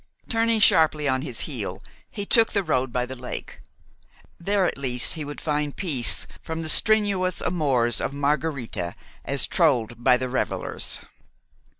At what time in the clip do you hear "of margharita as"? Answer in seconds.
8.01-9.45